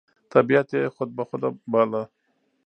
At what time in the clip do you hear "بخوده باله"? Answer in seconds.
1.17-2.01